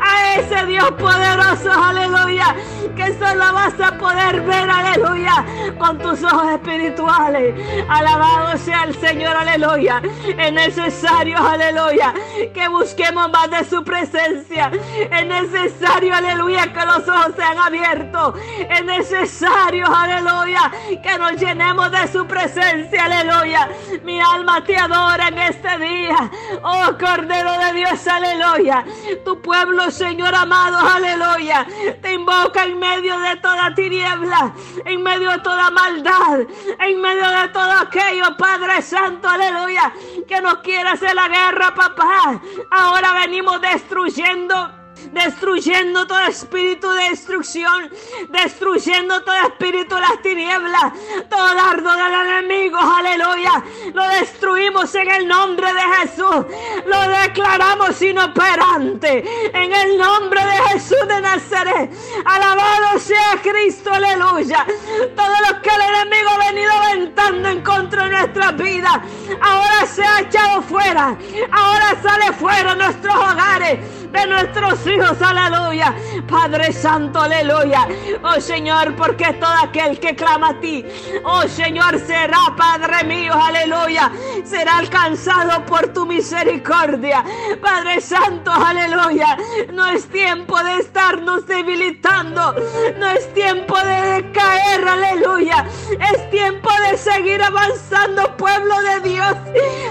a 0.00 0.34
ese 0.36 0.64
Dios 0.66 0.90
poderoso, 0.92 1.70
aleluya 1.70 2.53
que 2.96 3.12
solo 3.18 3.52
vas 3.52 3.74
a 3.80 3.96
poder 3.98 4.40
ver, 4.42 4.68
aleluya, 4.70 5.44
con 5.78 5.98
tus 5.98 6.22
ojos 6.22 6.52
espirituales. 6.52 7.54
Alabado 7.88 8.56
sea 8.58 8.84
el 8.84 8.94
Señor, 8.94 9.36
aleluya. 9.36 10.00
Es 10.38 10.52
necesario, 10.52 11.38
aleluya, 11.38 12.14
que 12.52 12.68
busquemos 12.68 13.30
más 13.30 13.50
de 13.50 13.64
su 13.64 13.82
presencia. 13.82 14.70
Es 15.10 15.26
necesario, 15.26 16.14
aleluya, 16.14 16.72
que 16.72 16.86
los 16.86 17.08
ojos 17.08 17.32
sean 17.36 17.58
abiertos. 17.58 18.34
Es 18.68 18.84
necesario, 18.84 19.86
aleluya, 19.86 20.70
que 21.02 21.18
nos 21.18 21.32
llenemos 21.32 21.90
de 21.90 22.08
su 22.08 22.26
presencia, 22.26 23.04
aleluya. 23.04 23.68
Mi 24.04 24.20
alma 24.20 24.62
te 24.64 24.76
adora 24.76 25.28
en 25.28 25.38
este 25.38 25.78
día. 25.78 26.30
Oh 26.62 26.86
Cordero 26.98 27.52
de 27.58 27.72
Dios, 27.74 28.06
aleluya. 28.06 28.84
Tu 29.24 29.40
pueblo, 29.42 29.90
Señor 29.90 30.34
amado, 30.34 30.78
aleluya. 30.78 31.66
Te 32.00 32.12
invoca 32.12 32.43
boca 32.44 32.64
en 32.64 32.78
medio 32.78 33.18
de 33.18 33.36
toda 33.36 33.74
tiniebla, 33.74 34.52
en 34.84 35.02
medio 35.02 35.30
de 35.30 35.38
toda 35.38 35.70
maldad, 35.70 36.40
en 36.78 37.00
medio 37.00 37.28
de 37.28 37.48
todo 37.48 37.72
aquello, 37.72 38.36
Padre 38.36 38.82
Santo, 38.82 39.28
aleluya, 39.28 39.92
que 40.28 40.40
nos 40.40 40.58
quiere 40.58 40.88
hacer 40.90 41.14
la 41.14 41.28
guerra, 41.28 41.74
papá. 41.74 42.40
Ahora 42.70 43.12
venimos 43.14 43.60
destruyendo 43.60 44.83
destruyendo 45.12 46.06
todo 46.06 46.20
espíritu 46.20 46.90
de 46.90 47.10
destrucción, 47.10 47.90
destruyendo 48.30 49.22
todo 49.22 49.34
espíritu 49.48 49.94
de 49.94 50.00
las 50.00 50.22
tinieblas, 50.22 50.92
todo 51.28 51.54
dardo 51.54 51.90
del 51.96 52.12
enemigo, 52.12 52.78
aleluya. 52.78 53.62
Lo 53.92 54.08
destruimos 54.08 54.94
en 54.94 55.10
el 55.10 55.28
nombre 55.28 55.72
de 55.72 55.80
Jesús, 55.80 56.46
lo 56.86 57.08
declaramos 57.22 58.00
inoperante 58.02 59.24
en 59.52 59.72
el 59.72 59.98
nombre 59.98 60.40
de 60.40 60.68
Jesús 60.70 61.08
de 61.08 61.20
Nazaret. 61.20 61.90
Alabado 62.24 62.98
sea 62.98 63.40
Cristo, 63.42 63.92
aleluya. 63.92 64.66
Todo 65.14 65.34
lo 65.48 65.62
que 65.62 65.70
el 65.70 65.80
enemigo 65.80 66.30
ha 66.30 66.50
venido 66.50 66.72
aventando 66.72 67.48
en 67.48 67.62
contra 67.62 68.04
de 68.04 68.10
nuestra 68.10 68.52
vida, 68.52 69.02
ahora 69.40 69.86
se 69.86 70.04
ha 70.04 70.20
echado 70.20 70.62
fuera, 70.62 71.16
ahora 71.50 71.96
sale 72.02 72.32
fuera 72.32 72.74
de 72.74 72.84
nuestros 72.84 73.14
hogares 73.14 74.03
de 74.14 74.26
nuestros 74.26 74.86
hijos, 74.86 75.20
aleluya. 75.20 75.94
Padre 76.28 76.72
Santo, 76.72 77.20
aleluya. 77.20 77.86
Oh 78.22 78.40
Señor, 78.40 78.94
porque 78.96 79.32
todo 79.34 79.54
aquel 79.62 79.98
que 79.98 80.14
clama 80.14 80.50
a 80.50 80.60
ti, 80.60 80.84
oh 81.24 81.42
Señor, 81.42 81.98
será, 81.98 82.54
Padre 82.56 83.04
mío, 83.04 83.34
aleluya. 83.34 84.10
Será 84.44 84.78
alcanzado 84.78 85.64
por 85.66 85.88
tu 85.88 86.06
misericordia. 86.06 87.24
Padre 87.60 88.00
Santo, 88.00 88.52
aleluya. 88.52 89.36
No 89.72 89.86
es 89.86 90.06
tiempo 90.08 90.62
de 90.62 90.78
estarnos 90.78 91.46
debilitando. 91.46 92.54
No 92.98 93.06
es 93.08 93.32
tiempo 93.34 93.76
de 93.78 94.30
caer, 94.32 94.86
aleluya. 94.86 95.66
Es 96.12 96.30
tiempo 96.30 96.70
de 96.88 96.96
seguir 96.96 97.42
avanzando, 97.42 98.36
pueblo 98.36 98.74
de 98.82 99.08
Dios. 99.08 99.36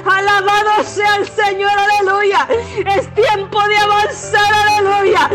Alabado 0.05 0.83
sea 0.85 1.17
el 1.17 1.27
Señor, 1.27 1.71
aleluya. 1.71 2.47
Es 2.85 3.13
tiempo 3.13 3.61
de 3.67 3.77
avanzar 4.13 4.53
aleluya. 4.53 5.29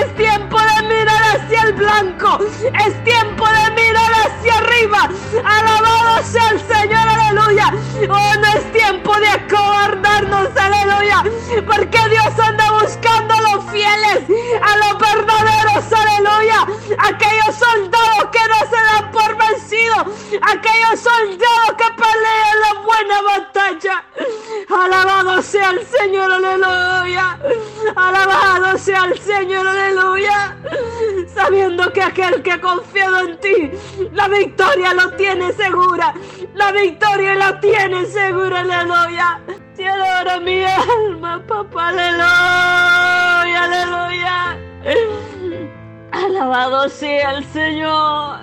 Es 0.00 0.16
tiempo 0.16 0.58
de 0.58 0.82
mirar 0.88 1.22
hacia 1.36 1.62
el 1.62 1.72
blanco. 1.74 2.38
Es 2.86 3.04
tiempo 3.04 3.46
de 3.46 3.70
mirar 3.82 4.12
hacia 4.12 4.58
arriba. 4.58 5.08
Alabado 5.44 6.22
sea 6.24 6.50
el 6.50 6.60
Señor, 6.60 7.08
aleluya. 7.08 7.72
Oh, 8.10 8.34
no 8.40 8.46
es 8.58 8.72
tiempo 8.72 9.14
de 9.18 9.28
acobardarnos, 9.28 10.48
aleluya. 10.56 11.22
Porque 11.66 11.98
Dios 12.08 12.38
anda 12.38 12.70
buscando 12.72 13.34
a 13.34 13.40
los 13.42 13.70
fieles, 13.70 14.24
a 14.62 14.76
los 14.78 14.98
verdaderos, 14.98 15.92
aleluya. 15.92 16.66
Aquellos 16.98 17.54
soldados 17.56 18.30
que 18.32 18.48
no 18.48 18.58
se 18.70 18.76
dan 18.76 19.10
por 19.12 19.36
vencidos. 19.36 20.06
Aquellos 20.42 21.00
soldados 21.00 21.74
que 21.78 21.90
pelean 22.02 22.60
la 22.60 22.80
buena 22.82 23.22
batalla. 23.22 24.04
Alabado 24.68 25.42
sea 25.42 25.70
el 25.70 25.86
Señor, 25.86 26.32
aleluya. 26.32 26.73
Señor, 29.38 29.66
aleluya. 29.66 30.56
Sabiendo 31.34 31.92
que 31.92 32.02
aquel 32.02 32.42
que 32.42 32.52
ha 32.52 32.60
confiado 32.60 33.18
en 33.20 33.40
ti, 33.40 33.70
la 34.12 34.28
victoria 34.28 34.94
lo 34.94 35.10
tiene 35.12 35.52
segura. 35.52 36.14
La 36.54 36.70
victoria 36.72 37.34
la 37.34 37.58
tiene 37.60 38.06
segura, 38.06 38.60
aleluya. 38.60 39.40
Te 39.76 39.88
adoro 39.88 40.40
mi 40.40 40.64
alma, 40.64 41.42
papá, 41.46 41.88
aleluya, 41.88 43.64
aleluya. 43.64 44.58
Alabado 46.12 46.88
sea 46.88 47.32
el 47.32 47.44
Señor. 47.46 48.38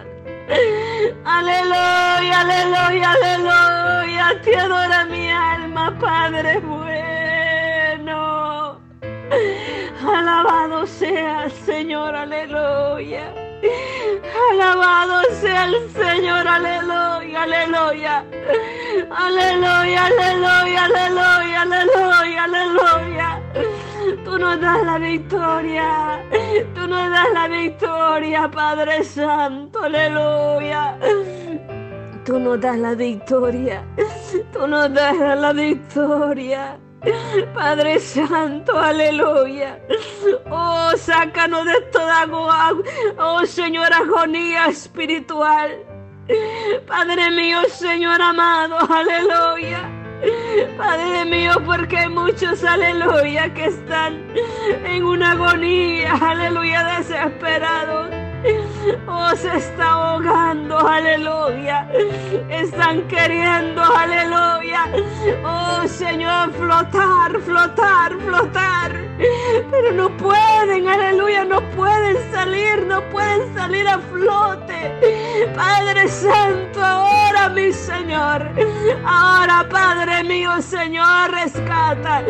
Aleluya, 1.24 2.42
aleluya, 2.42 3.12
aleluya. 3.12 4.42
Te 4.44 4.58
adora 4.58 5.06
mi 5.06 5.32
alma, 5.32 5.98
Padre 6.00 6.60
bueno. 6.60 7.41
Alabado 10.02 10.86
sea 10.86 11.46
el 11.46 11.52
Señor, 11.52 12.16
aleluya. 12.16 13.34
Alabado 14.52 15.22
sea 15.40 15.66
el 15.66 15.90
Señor, 15.92 16.48
aleluya, 16.48 17.44
aleluya. 17.44 18.26
Aleluya, 19.10 20.06
aleluya, 20.06 20.86
aleluya, 20.86 21.62
aleluya, 21.62 22.44
aleluya. 22.44 23.42
Tú 24.26 24.38
nos 24.38 24.60
das 24.60 24.84
la 24.84 24.98
victoria. 24.98 26.24
Tú 26.74 26.88
nos 26.88 27.10
das 27.10 27.28
la 27.34 27.48
victoria, 27.48 28.50
Padre 28.50 29.04
Santo, 29.04 29.84
aleluya. 29.84 30.98
Tú 32.26 32.40
nos 32.40 32.60
das 32.60 32.78
la 32.78 32.96
victoria. 32.96 33.84
Tú 34.52 34.68
nos 34.68 34.94
das 34.94 35.18
la 35.40 35.54
victoria. 35.54 36.80
Padre 37.54 38.00
Santo, 38.00 38.78
aleluya. 38.78 39.80
Oh, 40.50 40.92
sácanos 40.96 41.66
de 41.66 41.82
toda, 41.92 42.28
oh 43.18 43.46
Señor, 43.46 43.92
agonía 43.92 44.68
espiritual. 44.68 45.72
Padre 46.88 47.32
mío, 47.32 47.60
Señor 47.70 48.22
amado, 48.22 48.78
aleluya. 48.90 49.90
Padre 50.78 51.26
mío, 51.26 51.54
porque 51.66 51.98
hay 51.98 52.10
muchos, 52.10 52.64
aleluya, 52.64 53.52
que 53.54 53.66
están 53.66 54.28
en 54.86 55.04
una 55.04 55.32
agonía, 55.32 56.14
aleluya, 56.14 56.84
desesperados. 56.98 58.31
Oh, 59.08 59.36
se 59.36 59.56
está 59.58 59.92
ahogando, 59.92 60.78
aleluya. 60.80 61.88
Están 62.50 63.08
queriendo, 63.08 63.82
aleluya. 63.82 64.86
Oh, 65.44 65.88
Señor, 65.88 66.52
flotar, 66.54 67.40
flotar, 67.42 68.18
flotar. 68.20 68.96
Pero 69.70 69.92
no 69.94 70.10
pueden, 70.18 70.88
aleluya, 70.88 71.46
no 71.46 71.62
pueden 71.72 72.18
salir, 72.32 72.86
no 72.88 73.02
pueden 73.10 73.54
salir 73.54 73.88
a 73.88 74.00
flote. 74.00 75.52
Padre 75.56 76.08
Santo, 76.08 76.84
ahora 76.84 77.11
mi 77.50 77.72
Señor. 77.72 78.50
Ahora, 79.06 79.68
Padre 79.70 80.24
mío, 80.24 80.62
Señor, 80.62 81.32
rescata. 81.32 82.24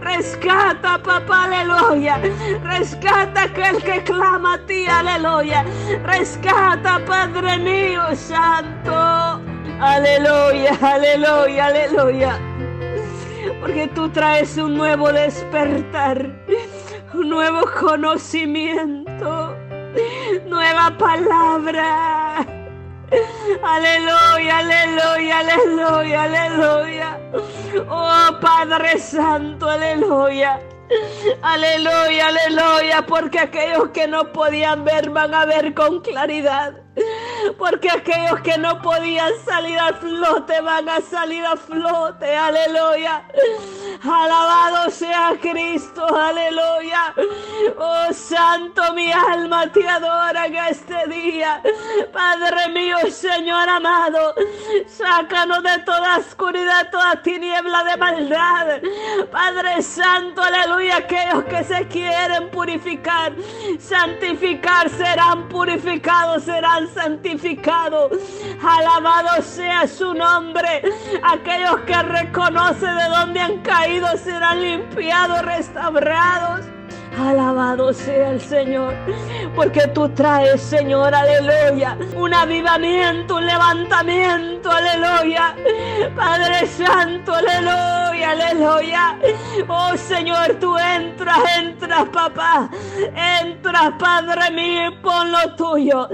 Rescata, 0.00 0.98
papá, 1.02 1.44
aleluya. 1.44 2.20
Rescata 2.62 3.42
aquel 3.42 3.82
que 3.82 4.02
clama 4.02 4.54
a 4.54 4.66
ti, 4.66 4.86
aleluya. 4.86 5.64
Rescata, 6.04 7.00
Padre 7.06 7.58
mío 7.58 8.02
santo. 8.14 9.40
Aleluya, 9.80 10.78
aleluya, 10.80 11.66
aleluya. 11.66 12.38
Porque 13.60 13.88
tú 13.88 14.08
traes 14.10 14.56
un 14.56 14.74
nuevo 14.76 15.12
despertar, 15.12 16.30
un 17.12 17.28
nuevo 17.28 17.62
conocimiento, 17.80 19.56
nueva 20.46 20.96
palabra. 20.96 22.63
Aleluya, 23.62 24.58
aleluya, 24.58 25.38
aleluya, 25.38 26.22
aleluya. 26.22 27.20
Oh 27.88 28.38
Padre 28.40 28.98
Santo, 28.98 29.68
aleluya. 29.68 30.60
Aleluya, 31.42 32.28
aleluya, 32.28 33.06
porque 33.06 33.38
aquellos 33.38 33.88
que 33.90 34.06
no 34.06 34.32
podían 34.32 34.84
ver 34.84 35.10
van 35.10 35.34
a 35.34 35.44
ver 35.46 35.72
con 35.74 36.00
claridad. 36.00 36.74
Porque 37.58 37.90
aquellos 37.90 38.40
que 38.40 38.58
no 38.58 38.80
podían 38.82 39.32
salir 39.44 39.78
a 39.78 39.92
flote 39.94 40.60
van 40.60 40.88
a 40.88 41.00
salir 41.00 41.44
a 41.44 41.56
flote. 41.56 42.36
Aleluya. 42.36 43.24
Alabado 44.04 44.90
sea 44.90 45.32
Cristo. 45.40 46.04
Aleluya. 46.14 47.14
Oh 47.78 48.12
Santo, 48.12 48.92
mi 48.92 49.10
alma 49.10 49.66
te 49.72 49.88
adora 49.88 50.44
en 50.44 50.56
este 50.56 51.06
día. 51.08 51.62
Padre 52.12 52.68
mío, 52.68 52.98
Señor 53.10 53.66
amado, 53.66 54.34
sácanos 54.86 55.62
de 55.62 55.78
toda 55.86 56.18
oscuridad, 56.18 56.90
toda 56.90 57.22
tiniebla 57.22 57.84
de 57.84 57.96
maldad. 57.96 58.66
Padre 59.32 59.80
Santo, 59.80 60.42
aleluya. 60.42 60.98
Aquellos 60.98 61.44
que 61.44 61.64
se 61.64 61.88
quieren 61.88 62.50
purificar, 62.50 63.32
santificar, 63.78 64.90
serán 64.90 65.48
purificados, 65.48 66.44
serán 66.44 66.92
santificados. 66.92 68.12
Alabado 68.62 69.42
sea 69.42 69.86
su 69.88 70.12
nombre. 70.12 70.82
Aquellos 71.22 71.80
que 71.86 72.02
reconocen 72.02 72.98
de 72.98 73.04
dónde 73.08 73.40
han 73.40 73.58
caído 73.62 73.93
serán 74.16 74.60
limpiados, 74.60 75.42
restaurados. 75.42 76.73
Alabado 77.18 77.92
sea 77.92 78.30
el 78.30 78.40
Señor, 78.40 78.94
porque 79.54 79.86
tú 79.88 80.08
traes, 80.10 80.60
Señor, 80.60 81.14
aleluya, 81.14 81.96
un 82.16 82.34
avivamiento, 82.34 83.36
un 83.36 83.46
levantamiento, 83.46 84.70
aleluya. 84.70 85.54
Padre 86.16 86.66
Santo, 86.66 87.34
aleluya, 87.34 88.30
aleluya. 88.32 89.18
Oh 89.68 89.96
Señor, 89.96 90.54
tú 90.60 90.76
entras, 90.76 91.38
entras, 91.58 92.08
papá. 92.08 92.68
Entras, 93.14 93.92
Padre 93.98 94.50
mío, 94.50 94.90
pon 95.00 95.30
lo 95.30 95.54
tuyo. 95.54 96.08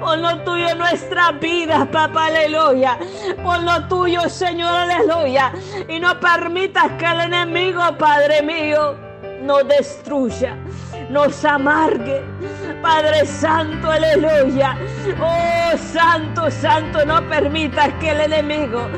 Pon 0.00 0.22
lo 0.22 0.38
tuyo 0.44 0.70
en 0.70 0.78
nuestras 0.78 1.38
vidas, 1.40 1.86
papá, 1.88 2.26
aleluya. 2.26 2.98
Pon 3.42 3.66
lo 3.66 3.86
tuyo, 3.86 4.28
Señor, 4.28 4.74
aleluya. 4.74 5.52
Y 5.88 6.00
no 6.00 6.18
permitas 6.18 6.90
que 6.92 7.04
el 7.04 7.20
enemigo, 7.20 7.82
Padre 7.98 8.42
mío, 8.42 9.07
nos 9.48 9.66
destruya, 9.66 10.56
nos 11.08 11.42
amargue. 11.42 12.22
Padre 12.82 13.24
Santo, 13.24 13.90
aleluya. 13.90 14.76
Oh 15.18 15.76
Santo, 15.78 16.50
Santo, 16.50 17.04
no 17.06 17.26
permitas 17.30 17.88
que 17.94 18.10
el 18.10 18.20
enemigo 18.20 18.88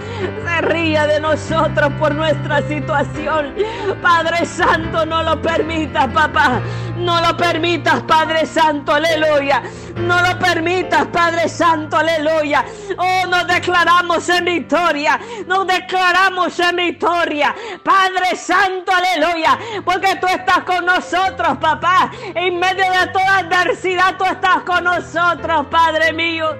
se 0.44 0.60
ría 0.62 1.06
de 1.06 1.20
nosotros 1.20 1.92
por 2.00 2.12
nuestra 2.16 2.62
situación. 2.62 3.54
Padre 4.02 4.44
Santo, 4.44 5.06
no 5.06 5.22
lo 5.22 5.40
permitas, 5.40 6.08
papá. 6.08 6.60
No 6.96 7.20
lo 7.20 7.36
permitas, 7.36 8.02
Padre 8.02 8.44
Santo, 8.44 8.92
aleluya. 8.92 9.62
No 10.06 10.20
lo 10.22 10.38
permitas, 10.38 11.06
Padre 11.06 11.48
Santo, 11.48 11.96
aleluya. 11.96 12.64
Oh, 12.96 13.26
nos 13.26 13.46
declaramos 13.46 14.28
en 14.28 14.44
victoria. 14.44 15.20
Nos 15.46 15.66
declaramos 15.66 16.58
en 16.58 16.76
victoria. 16.76 17.54
Padre 17.82 18.36
Santo, 18.36 18.92
aleluya. 18.92 19.58
Porque 19.84 20.16
tú 20.16 20.26
estás 20.26 20.60
con 20.64 20.84
nosotros, 20.86 21.58
papá. 21.58 22.10
En 22.34 22.58
medio 22.58 22.84
de 22.84 23.06
toda 23.12 23.38
adversidad, 23.38 24.16
tú 24.16 24.24
estás 24.24 24.62
con 24.62 24.84
nosotros, 24.84 25.66
Padre 25.70 26.12
mío. 26.12 26.56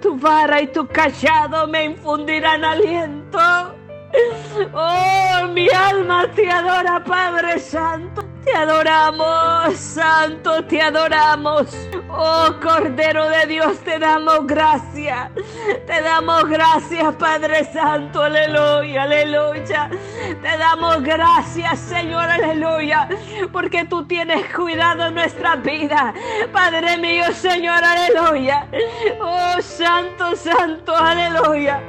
Tu 0.00 0.16
vara 0.18 0.60
y 0.60 0.68
tu 0.68 0.86
callado 0.86 1.66
me 1.66 1.84
infundirán 1.84 2.64
aliento. 2.64 3.76
Oh, 4.72 5.46
mi 5.48 5.68
alma 5.70 6.26
te 6.34 6.50
adora, 6.50 7.02
Padre 7.04 7.58
Santo. 7.58 8.29
Te 8.44 8.56
adoramos, 8.56 9.76
Santo, 9.76 10.64
te 10.64 10.80
adoramos. 10.80 11.66
Oh 12.08 12.54
Cordero 12.62 13.28
de 13.28 13.46
Dios, 13.46 13.78
te 13.80 13.98
damos 13.98 14.46
gracias. 14.46 15.30
Te 15.86 16.00
damos 16.02 16.48
gracias, 16.48 17.14
Padre 17.16 17.64
Santo, 17.72 18.22
aleluya, 18.22 19.02
aleluya. 19.02 19.90
Te 20.40 20.56
damos 20.56 21.02
gracias, 21.02 21.78
Señor, 21.78 22.24
aleluya, 22.30 23.08
porque 23.52 23.84
tú 23.84 24.06
tienes 24.06 24.52
cuidado 24.54 25.04
de 25.04 25.10
nuestra 25.10 25.56
vida. 25.56 26.14
Padre 26.52 26.96
mío, 26.96 27.24
Señor, 27.32 27.82
aleluya. 27.84 28.66
Oh 29.20 29.60
Santo, 29.60 30.34
Santo, 30.34 30.96
aleluya. 30.96 31.82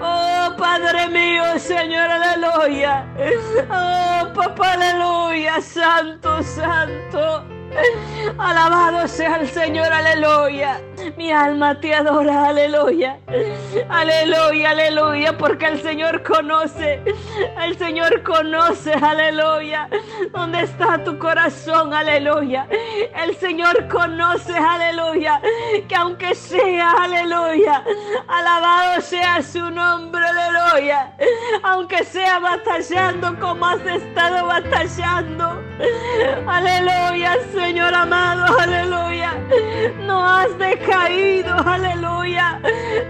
Oh 0.00 0.56
Padre 0.56 1.08
mío, 1.08 1.44
Señor, 1.58 2.10
aleluya. 2.10 3.06
Oh 3.70 4.32
Papá, 4.34 4.72
aleluya, 4.72 5.60
Santo, 5.60 5.91
Santo. 6.42 7.44
Alabado 8.38 9.06
sea 9.08 9.36
el 9.36 9.48
Señor, 9.48 9.92
aleluya. 9.92 10.80
Mi 11.16 11.32
alma 11.32 11.78
te 11.80 11.94
adora, 11.94 12.48
aleluya. 12.48 13.18
Aleluya, 13.88 14.70
aleluya, 14.70 15.36
porque 15.36 15.66
el 15.66 15.82
Señor 15.82 16.22
conoce, 16.22 17.02
el 17.62 17.76
Señor 17.78 18.22
conoce, 18.22 18.92
aleluya. 18.92 19.88
¿Dónde 20.32 20.62
está 20.62 21.02
tu 21.04 21.18
corazón, 21.18 21.92
aleluya? 21.94 22.66
El 23.14 23.36
Señor 23.36 23.88
conoce, 23.88 24.56
aleluya, 24.56 25.40
que 25.88 25.94
aunque 25.94 26.34
sea, 26.34 26.92
aleluya, 26.92 27.84
alabado 28.28 29.00
sea 29.00 29.42
su 29.42 29.70
nombre, 29.70 30.22
aleluya. 30.24 31.12
Aunque 31.62 32.04
sea 32.04 32.38
batallando 32.38 33.38
como 33.38 33.66
has 33.66 33.84
estado 33.84 34.46
batallando, 34.46 35.62
aleluya, 36.46 37.36
Señor 37.52 37.94
amado, 37.94 38.58
aleluya. 38.58 39.34
No 40.00 40.26
has 40.26 40.56
decaído, 40.58 41.54
aleluya. 41.66 42.60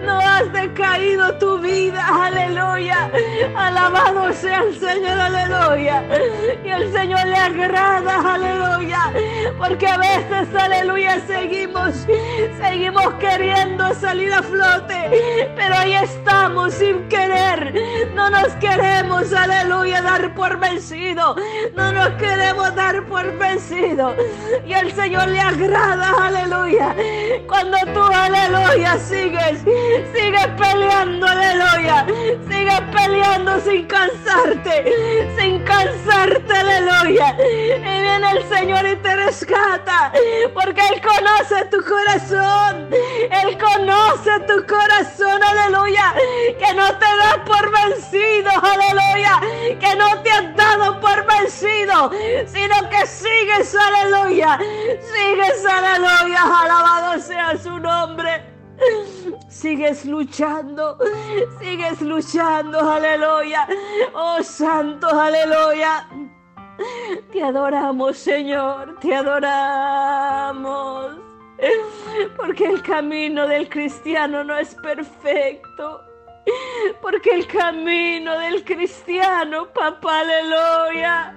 No 0.05 0.19
has 0.19 0.53
decaído 0.53 1.37
tu 1.39 1.59
vida, 1.59 2.05
aleluya. 2.27 3.11
Alabado 3.57 4.22
sea 4.33 4.63
el 4.63 4.79
Señor, 4.79 5.19
aleluya. 5.19 6.05
Y 6.65 6.69
el 6.69 6.93
Señor 6.93 7.27
le 7.27 7.37
agrada, 7.37 8.35
aleluya. 8.35 9.13
Porque 9.59 9.87
a 9.87 9.99
veces, 9.99 10.55
aleluya, 10.55 11.21
seguimos, 11.27 12.07
seguimos 12.61 13.15
queriendo 13.15 13.95
salir 13.95 14.33
a 14.33 14.43
flote. 14.43 15.51
Pero 15.57 15.75
ahí 15.75 15.95
estamos 15.95 16.75
sin. 16.75 17.12
No 18.23 18.31
nos 18.31 18.55
queremos, 18.55 19.33
aleluya, 19.33 20.01
dar 20.01 20.33
por 20.37 20.57
vencido. 20.61 21.35
No 21.75 21.91
nos 21.91 22.11
queremos 22.11 22.73
dar 22.77 23.05
por 23.07 23.37
vencido. 23.37 24.15
Y 24.65 24.73
el 24.73 24.93
Señor 24.93 25.27
le 25.27 25.41
agrada, 25.41 26.13
aleluya. 26.27 26.95
Cuando 27.49 27.79
tú, 27.93 28.01
aleluya, 28.01 28.97
sigues, 28.99 29.59
sigues 30.15 30.47
peleando, 30.57 31.27
aleluya. 31.27 32.07
Sigues 32.49 32.81
peleando 32.93 33.61
sin 33.61 33.87
cansarte, 33.87 35.27
sin 35.37 35.65
cansarte, 35.65 36.57
aleluya. 36.57 37.37
Y 37.41 37.81
viene 37.81 38.31
el 38.31 38.49
Señor 38.49 38.87
y 38.87 38.97
te 39.03 39.17
rescata, 39.17 40.13
porque 40.55 40.81
Él 40.81 41.03
conoce 41.03 41.65
tu 41.73 41.83
corazón. 41.83 42.89
Él 42.93 43.59
conoce 43.59 44.31
tu 44.47 44.65
corazón, 44.65 45.43
aleluya. 45.43 46.15
Que 46.57 46.73
no 46.75 46.87
te 46.99 47.07
das 47.07 47.39
por 47.45 47.73
vencido, 47.73 48.12
aleluya. 48.19 49.41
Que 49.79 49.97
no 49.97 50.23
te 50.23 50.31
has 50.31 50.57
dado 50.57 51.01
por 51.01 51.27
vencido, 51.27 52.11
sino 52.47 52.91
que 52.91 53.07
sigues, 53.07 53.75
aleluya 53.75 54.59
Sigues, 54.59 55.65
aleluya. 55.67 56.63
Alabado 56.63 57.19
sea 57.21 57.57
su 57.57 57.79
nombre. 57.79 58.45
Sigues 59.49 60.05
luchando, 60.05 60.99
sigues 61.61 62.01
luchando, 62.01 62.79
aleluya. 62.81 63.69
Oh 64.15 64.43
santo, 64.43 65.09
aleluya. 65.09 66.09
Te 67.31 67.43
adoramos, 67.43 68.17
Señor, 68.17 68.99
te 69.01 69.15
adoramos. 69.15 71.13
Porque 72.37 72.67
el 72.67 72.83
camino 72.83 73.47
del 73.47 73.69
cristiano 73.69 74.43
no 74.43 74.57
es 74.57 74.75
perfecto. 74.77 76.12
Porque 77.01 77.31
el 77.31 77.47
camino 77.47 78.39
del 78.39 78.65
cristiano, 78.65 79.69
papá, 79.73 80.21
aleluya 80.21 81.35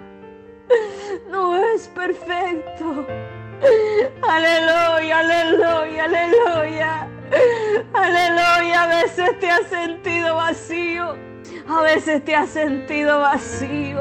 no 1.30 1.56
es 1.56 1.88
perfecto. 1.90 3.06
Aleluya, 4.22 5.20
aleluya, 5.20 6.04
aleluya. 6.06 7.08
Aleluya, 7.94 8.84
a 8.84 8.88
veces 8.88 9.40
te 9.40 9.50
has 9.50 9.68
sentido 9.68 10.36
vacío. 10.36 11.16
A 11.68 11.82
veces 11.82 12.24
te 12.24 12.36
has 12.36 12.50
sentido 12.50 13.20
vacío, 13.20 14.00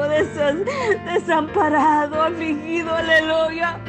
desamparado, 1.05 2.21
afligido, 2.21 2.93
aleluya. 2.93 3.79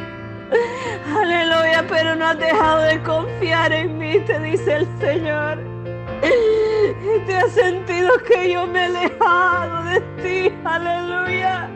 Aleluya, 1.15 1.85
pero 1.89 2.15
no 2.15 2.27
has 2.27 2.39
dejado 2.39 2.83
de 2.83 3.03
confiar 3.03 3.73
en 3.73 3.99
mí, 3.99 4.19
te 4.21 4.39
dice 4.41 4.77
el 4.77 4.89
Señor. 4.99 5.76
Te 6.21 7.37
has 7.37 7.53
sentido 7.53 8.11
que 8.27 8.53
yo 8.53 8.67
me 8.67 8.81
he 8.81 8.85
alejado 8.85 9.85
de 9.85 10.01
ti, 10.23 10.55
aleluya. 10.65 11.71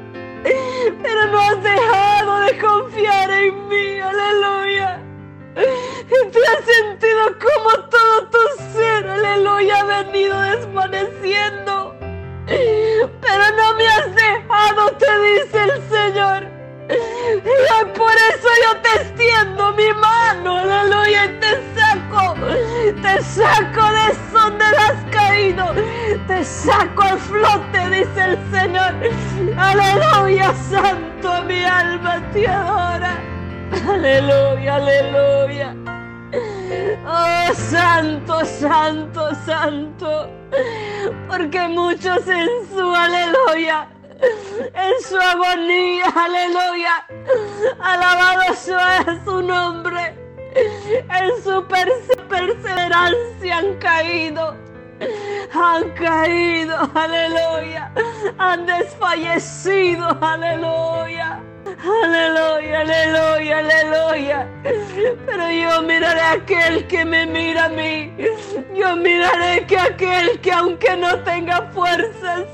Pero 1.03 1.26
no 1.26 1.38
has 1.40 1.62
dejado 1.62 2.40
de 2.40 2.59
confiar 2.59 3.31
en 3.31 3.68
mí, 3.68 4.00
aleluya. 4.00 5.00
Te 5.55 6.38
has 6.46 6.64
sentido 6.64 7.37
como 7.38 7.85
todo 7.88 8.29
tu 8.29 8.38
ser, 8.72 9.07
aleluya, 9.09 9.81
ha 9.81 9.85
venido 9.85 10.40
desvaneciendo. 10.40 11.96
Pero 12.46 13.44
no 13.57 13.74
me 13.74 13.87
has 13.87 14.14
dejado, 14.14 14.90
te 14.92 15.20
dice 15.20 15.62
el 15.64 15.83
Señor. 15.90 16.48
Y 16.90 17.98
por 17.98 18.12
eso 18.12 18.48
yo 18.64 18.81
te 18.81 19.03
extiendo 19.03 19.72
mi 19.72 19.92
mano, 19.92 20.59
aleluya, 20.59 21.24
y 21.26 21.40
te 21.40 21.48
te 23.03 23.23
saco 23.23 23.83
de 23.92 24.33
donde 24.33 24.64
has 24.64 25.05
caído, 25.11 25.73
te 26.27 26.44
saco 26.44 27.03
al 27.03 27.18
flote, 27.18 27.90
dice 27.90 28.25
el 28.25 28.38
Señor. 28.51 28.94
Aleluya, 29.57 30.53
santo, 30.55 31.42
mi 31.46 31.64
alma 31.64 32.20
te 32.33 32.49
adora. 32.49 33.16
Aleluya, 33.88 34.77
aleluya. 34.77 35.77
Oh, 37.07 37.55
santo, 37.55 38.44
santo, 38.44 39.35
santo. 39.46 40.31
Porque 41.29 41.68
muchos 41.68 42.27
en 42.27 42.49
su 42.75 42.94
aleluya 42.94 43.88
en 44.23 45.03
su 45.03 45.16
agonía, 45.18 46.05
aleluya. 46.14 47.07
Alabado 47.81 48.55
sea 48.55 49.20
su 49.25 49.42
nombre. 49.42 49.89
En 51.12 51.42
su 51.42 51.64
perseverancia 52.29 53.59
han 53.59 53.75
caído. 53.79 54.57
Han 55.53 55.90
caído, 55.90 56.77
aleluya. 56.94 57.92
Han 58.38 58.66
desfallecido, 58.66 60.07
aleluya. 60.20 61.40
Aleluya, 62.03 62.81
aleluya, 62.81 63.59
aleluya. 63.59 64.49
Pero 65.27 65.51
yo 65.51 65.83
miraré 65.83 66.20
a 66.20 66.33
aquel 66.33 66.87
que 66.87 67.05
me 67.05 67.27
mira 67.27 67.66
a 67.66 67.68
mí. 67.68 68.12
Yo 68.75 68.96
miraré 68.96 69.66
que 69.66 69.79
aquel 69.79 70.40
que 70.40 70.53
aunque 70.53 70.96
no 70.96 71.18
tenga 71.23 71.70
fuerzas, 71.73 72.44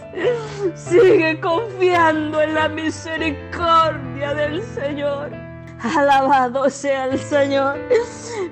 sigue 0.74 1.40
confiando 1.40 2.40
en 2.40 2.54
la 2.54 2.68
misericordia 2.68 4.34
del 4.34 4.62
Señor. 4.62 5.45
Alabado 5.82 6.68
sea 6.70 7.06
el 7.06 7.18
Señor. 7.18 7.78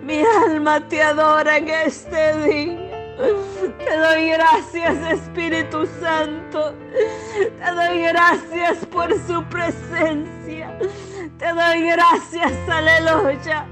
Mi 0.02 0.22
alma 0.44 0.86
te 0.88 1.02
adora 1.02 1.56
en 1.56 1.68
este 1.68 2.38
día. 2.38 2.94
Te 3.78 3.96
doy 3.96 4.30
gracias 4.30 4.96
Espíritu 5.12 5.86
Santo. 6.00 6.74
Te 7.58 7.72
doy 7.72 8.02
gracias 8.02 8.84
por 8.86 9.12
su 9.26 9.42
presencia. 9.44 10.78
Te 11.38 11.52
doy 11.52 11.82
gracias, 11.82 12.52
aleluya, 12.68 13.66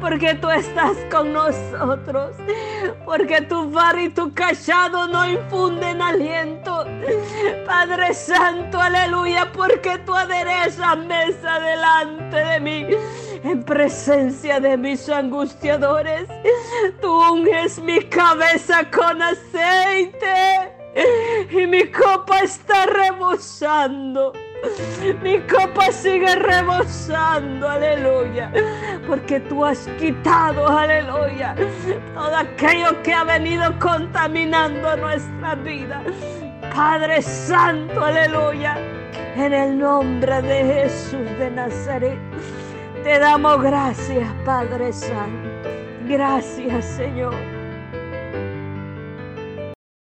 porque 0.00 0.34
tú 0.34 0.48
estás 0.48 0.96
con 1.10 1.32
nosotros, 1.32 2.36
porque 3.04 3.40
tu 3.42 3.68
bar 3.70 3.98
y 3.98 4.10
tu 4.10 4.32
callado 4.32 5.08
no 5.08 5.28
infunden 5.28 6.00
aliento. 6.00 6.86
Padre 7.66 8.14
Santo, 8.14 8.80
aleluya, 8.80 9.50
porque 9.52 9.98
tú 10.06 10.14
aderezas 10.14 10.96
mesa 10.98 11.58
delante 11.58 12.36
de 12.36 12.60
mí 12.60 12.86
en 13.42 13.64
presencia 13.64 14.60
de 14.60 14.76
mis 14.76 15.08
angustiadores. 15.08 16.28
Tú 17.00 17.12
unges 17.32 17.80
mi 17.80 18.04
cabeza 18.04 18.88
con 18.90 19.20
aceite 19.20 20.72
y 21.50 21.66
mi 21.66 21.90
copa 21.90 22.38
está 22.38 22.86
rebosando. 22.86 24.32
Mi 25.22 25.40
copa 25.40 25.92
sigue 25.92 26.34
rebosando, 26.36 27.68
aleluya. 27.68 28.50
Porque 29.06 29.40
tú 29.40 29.64
has 29.64 29.86
quitado, 29.98 30.66
aleluya, 30.66 31.54
todo 32.14 32.36
aquello 32.36 33.02
que 33.02 33.12
ha 33.12 33.24
venido 33.24 33.78
contaminando 33.78 34.96
nuestra 34.96 35.54
vida. 35.56 36.02
Padre 36.74 37.22
Santo, 37.22 38.02
aleluya. 38.02 38.76
En 39.36 39.52
el 39.52 39.78
nombre 39.78 40.42
de 40.42 40.64
Jesús 40.64 41.28
de 41.38 41.50
Nazaret. 41.50 42.18
Te 43.02 43.18
damos 43.18 43.62
gracias, 43.62 44.32
Padre 44.44 44.92
Santo. 44.92 45.68
Gracias, 46.06 46.84
Señor. 46.84 47.53